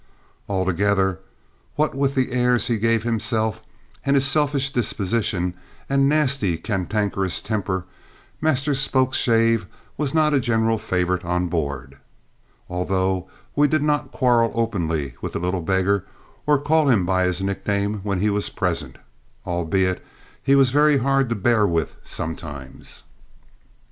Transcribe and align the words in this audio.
Altogether, 0.49 1.19
what 1.75 1.93
with 1.93 2.15
the 2.15 2.31
airs 2.31 2.65
he 2.65 2.79
gave 2.79 3.03
himself 3.03 3.61
and 4.03 4.15
his 4.15 4.25
selfish 4.25 4.73
disposition 4.73 5.53
and 5.87 6.09
nasty 6.09 6.57
cantankerous 6.57 7.39
temper, 7.39 7.85
Master 8.41 8.73
Spokeshave 8.73 9.67
was 9.97 10.15
not 10.15 10.33
a 10.33 10.39
general 10.39 10.79
favourite 10.79 11.23
on 11.23 11.49
board, 11.49 11.99
although 12.67 13.29
we 13.55 13.67
did 13.67 13.83
not 13.83 14.11
quarrel 14.11 14.49
openly 14.55 15.13
with 15.21 15.33
the 15.33 15.39
little 15.39 15.61
beggar 15.61 16.07
or 16.47 16.57
call 16.59 16.89
him 16.89 17.05
by 17.05 17.25
his 17.25 17.43
nickname 17.43 17.99
when 18.01 18.21
he 18.21 18.31
was 18.31 18.49
present, 18.49 18.97
albeit 19.45 20.03
he 20.41 20.55
was 20.55 20.71
very 20.71 20.97
hard 20.97 21.29
to 21.29 21.35
bear 21.35 21.67
with 21.67 21.93
sometimes! 22.01 23.03